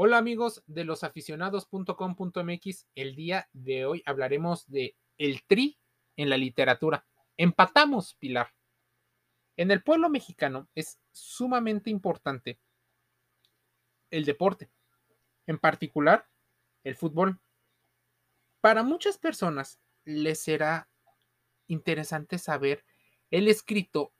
[0.00, 2.86] Hola amigos de losaficionados.com.mx.
[2.94, 5.76] El día de hoy hablaremos de el tri
[6.16, 7.04] en la literatura.
[7.36, 8.54] Empatamos, Pilar.
[9.56, 12.60] En el pueblo mexicano es sumamente importante
[14.12, 14.70] el deporte,
[15.48, 16.28] en particular
[16.84, 17.40] el fútbol.
[18.60, 20.88] Para muchas personas les será
[21.66, 22.84] interesante saber
[23.32, 24.12] el escrito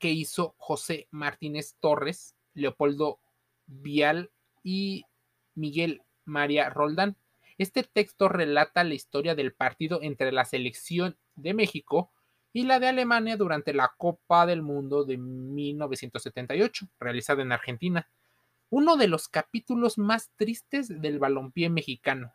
[0.00, 3.20] que hizo José Martínez Torres, Leopoldo
[3.66, 4.32] Vial
[4.64, 5.04] y
[5.60, 7.16] Miguel María Roldán.
[7.58, 12.10] Este texto relata la historia del partido entre la selección de México
[12.52, 18.10] y la de Alemania durante la Copa del Mundo de 1978, realizada en Argentina.
[18.70, 22.34] Uno de los capítulos más tristes del balompié mexicano.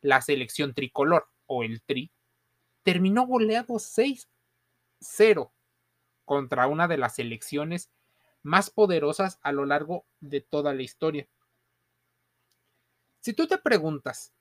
[0.00, 2.10] La selección tricolor, o el Tri,
[2.82, 5.52] terminó goleado 6-0
[6.24, 7.90] contra una de las selecciones
[8.42, 11.28] más poderosas a lo largo de toda la historia.
[13.26, 14.32] Si tú te preguntas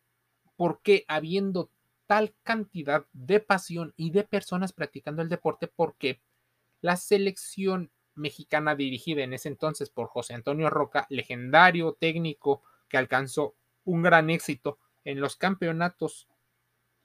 [0.57, 1.71] por qué habiendo
[2.05, 6.21] tal cantidad de pasión y de personas practicando el deporte, por qué
[6.81, 13.55] la selección mexicana dirigida en ese entonces por José Antonio Roca, legendario técnico que alcanzó
[13.85, 16.27] un gran éxito en los campeonatos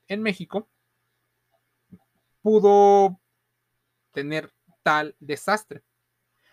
[0.06, 0.68] en México,
[2.42, 3.18] pudo
[4.12, 5.82] tener tal desastre.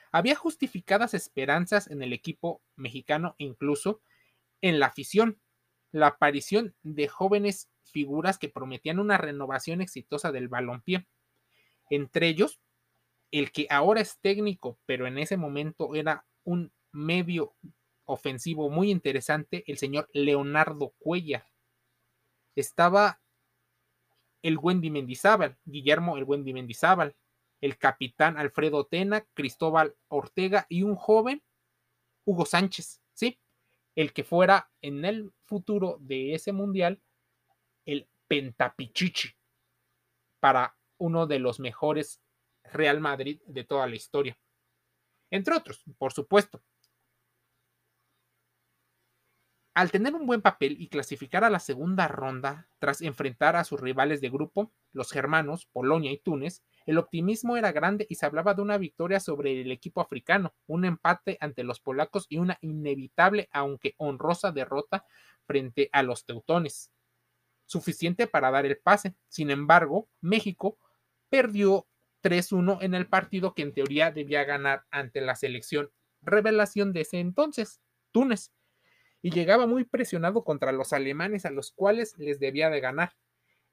[0.09, 3.99] Había justificadas esperanzas en el equipo mexicano, incluso
[4.61, 5.39] en la afición,
[5.91, 11.07] la aparición de jóvenes figuras que prometían una renovación exitosa del balompié.
[11.89, 12.59] Entre ellos,
[13.31, 17.55] el que ahora es técnico, pero en ese momento era un medio
[18.05, 21.45] ofensivo muy interesante, el señor Leonardo Cuellar.
[22.55, 23.21] Estaba
[24.41, 27.15] el Wendy Mendizábal, Guillermo el Wendy Mendizábal,
[27.61, 31.43] el capitán Alfredo Tena, Cristóbal Ortega y un joven
[32.25, 33.01] Hugo Sánchez.
[33.97, 37.01] El que fuera en el futuro de ese mundial
[37.83, 39.29] el Pentapichichi
[40.39, 42.21] para uno de los mejores
[42.63, 44.37] Real Madrid de toda la historia.
[45.31, 46.61] Entre otros, por supuesto.
[49.73, 53.81] Al tener un buen papel y clasificar a la segunda ronda tras enfrentar a sus
[53.81, 58.55] rivales de grupo, los germanos, Polonia y Túnez, el optimismo era grande y se hablaba
[58.55, 63.49] de una victoria sobre el equipo africano, un empate ante los polacos y una inevitable,
[63.51, 65.05] aunque honrosa derrota
[65.45, 66.91] frente a los teutones.
[67.65, 69.15] Suficiente para dar el pase.
[69.27, 70.79] Sin embargo, México
[71.29, 71.87] perdió
[72.23, 77.19] 3-1 en el partido que en teoría debía ganar ante la selección revelación de ese
[77.19, 77.81] entonces,
[78.11, 78.51] Túnez,
[79.21, 83.15] y llegaba muy presionado contra los alemanes a los cuales les debía de ganar.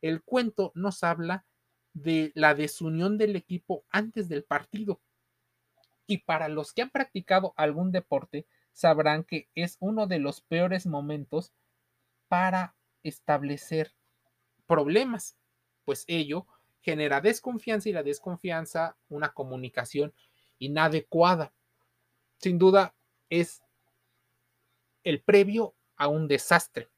[0.01, 1.47] El cuento nos habla
[1.95, 5.01] de la desunión del equipo antes del partido.
[6.07, 10.87] Y para los que han practicado algún deporte, sabrán que es uno de los peores
[10.87, 11.55] momentos
[12.29, 13.95] para establecer
[14.67, 15.37] problemas,
[15.85, 16.47] pues ello
[16.81, 20.13] genera desconfianza y la desconfianza una comunicación
[20.59, 21.55] inadecuada.
[22.39, 22.95] Sin duda
[23.31, 23.63] es
[25.03, 26.91] el previo a un desastre.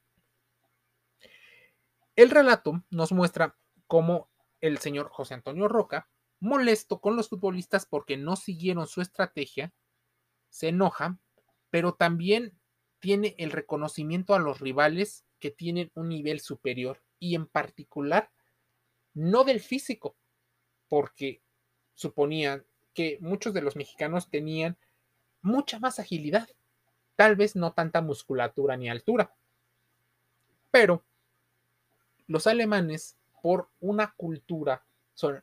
[2.16, 3.56] El relato nos muestra
[3.86, 4.30] cómo
[4.66, 6.08] el señor José Antonio Roca,
[6.40, 9.72] molesto con los futbolistas porque no siguieron su estrategia,
[10.48, 11.18] se enoja,
[11.70, 12.58] pero también
[12.98, 18.30] tiene el reconocimiento a los rivales que tienen un nivel superior y en particular
[19.14, 20.16] no del físico,
[20.88, 21.42] porque
[21.94, 24.76] suponían que muchos de los mexicanos tenían
[25.42, 26.48] mucha más agilidad,
[27.14, 29.34] tal vez no tanta musculatura ni altura,
[30.70, 31.04] pero
[32.26, 35.42] los alemanes por una cultura son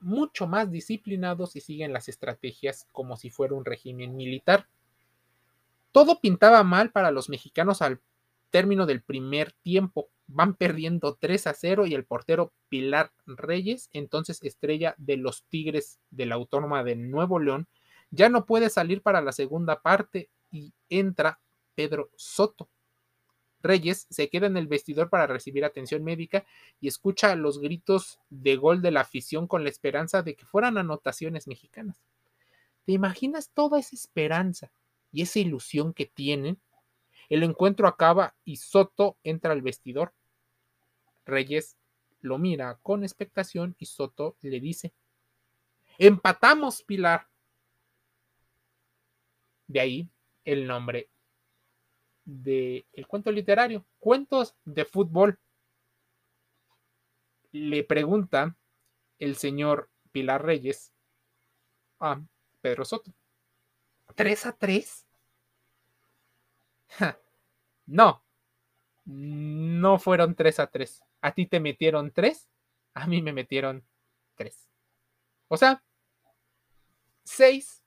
[0.00, 4.66] mucho más disciplinados y siguen las estrategias como si fuera un régimen militar.
[5.92, 8.00] Todo pintaba mal para los mexicanos al
[8.50, 10.08] término del primer tiempo.
[10.26, 16.00] Van perdiendo 3 a 0 y el portero Pilar Reyes, entonces estrella de los Tigres
[16.10, 17.68] de la Autónoma de Nuevo León,
[18.10, 21.40] ya no puede salir para la segunda parte y entra
[21.74, 22.68] Pedro Soto.
[23.62, 26.44] Reyes se queda en el vestidor para recibir atención médica
[26.80, 30.78] y escucha los gritos de gol de la afición con la esperanza de que fueran
[30.78, 32.02] anotaciones mexicanas.
[32.84, 34.72] ¿Te imaginas toda esa esperanza
[35.12, 36.60] y esa ilusión que tienen?
[37.28, 40.12] El encuentro acaba y Soto entra al vestidor.
[41.24, 41.76] Reyes
[42.20, 44.92] lo mira con expectación y Soto le dice,
[45.98, 47.28] empatamos, Pilar.
[49.68, 50.08] De ahí
[50.44, 51.11] el nombre
[52.24, 55.38] del el cuento literario, cuentos de fútbol.
[57.52, 58.56] Le pregunta
[59.18, 60.92] el señor Pilar Reyes
[62.00, 62.20] a
[62.60, 63.12] Pedro Soto.
[64.14, 65.06] ¿Tres a tres?
[67.86, 68.24] No,
[69.04, 71.02] no fueron 3 a 3.
[71.20, 72.48] A ti te metieron 3,
[72.94, 73.84] a mí me metieron
[74.36, 74.68] 3.
[75.48, 75.82] O sea,
[77.24, 77.81] 6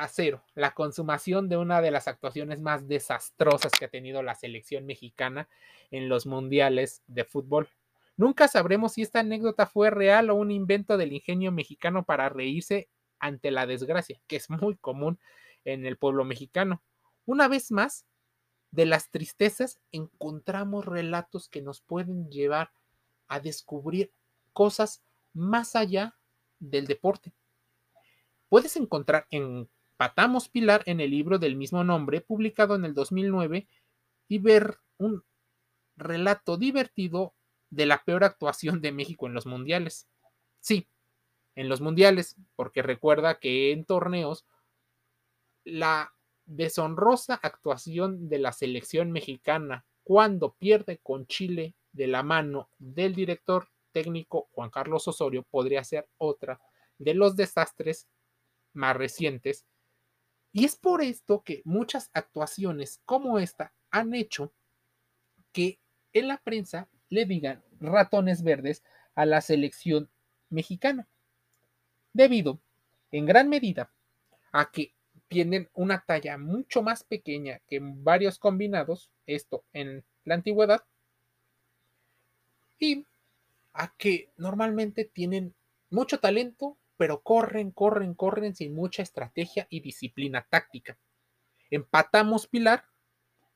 [0.00, 0.42] a 0.
[0.54, 5.48] La consumación de una de las actuaciones más desastrosas que ha tenido la selección mexicana
[5.90, 7.68] en los mundiales de fútbol.
[8.16, 12.88] Nunca sabremos si esta anécdota fue real o un invento del ingenio mexicano para reírse
[13.18, 15.18] ante la desgracia, que es muy común
[15.64, 16.82] en el pueblo mexicano.
[17.26, 18.06] Una vez más,
[18.70, 22.70] de las tristezas encontramos relatos que nos pueden llevar
[23.28, 24.12] a descubrir
[24.52, 25.02] cosas
[25.34, 26.16] más allá
[26.58, 27.32] del deporte.
[28.48, 29.68] Puedes encontrar en
[30.00, 33.68] Patamos Pilar en el libro del mismo nombre, publicado en el 2009,
[34.28, 35.22] y ver un
[35.94, 37.34] relato divertido
[37.68, 40.08] de la peor actuación de México en los mundiales.
[40.58, 40.88] Sí,
[41.54, 44.46] en los mundiales, porque recuerda que en torneos
[45.64, 46.14] la
[46.46, 53.68] deshonrosa actuación de la selección mexicana cuando pierde con Chile de la mano del director
[53.92, 56.58] técnico Juan Carlos Osorio podría ser otra
[56.96, 58.08] de los desastres
[58.72, 59.66] más recientes.
[60.52, 64.52] Y es por esto que muchas actuaciones como esta han hecho
[65.52, 65.78] que
[66.12, 68.82] en la prensa le digan ratones verdes
[69.14, 70.10] a la selección
[70.48, 71.08] mexicana.
[72.12, 72.60] Debido,
[73.12, 73.92] en gran medida,
[74.52, 74.94] a que
[75.28, 80.84] tienen una talla mucho más pequeña que varios combinados, esto en la antigüedad,
[82.78, 83.06] y
[83.72, 85.54] a que normalmente tienen
[85.90, 90.98] mucho talento, pero corren, corren, corren sin mucha estrategia y disciplina táctica.
[91.70, 92.84] Empatamos Pilar,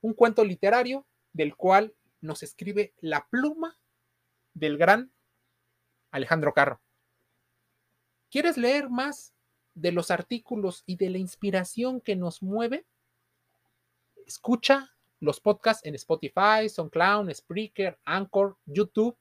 [0.00, 3.78] un cuento literario del cual nos escribe la pluma
[4.54, 5.12] del gran
[6.10, 6.80] Alejandro Carro.
[8.30, 9.34] ¿Quieres leer más
[9.74, 12.86] de los artículos y de la inspiración que nos mueve,
[14.26, 19.18] escucha los podcasts en Spotify, SoundCloud, Spreaker, Anchor, YouTube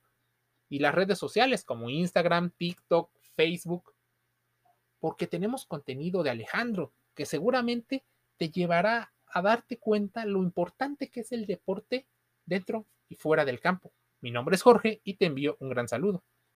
[0.69, 3.92] y las redes sociales como Instagram, TikTok, Facebook,
[5.03, 8.05] porque tenemos contenido de Alejandro que seguramente
[8.37, 12.07] te llevará a darte cuenta lo importante que es el deporte
[12.45, 13.91] dentro y fuera del campo.
[14.21, 16.23] Mi nombre es Jorge y te envío un gran saludo.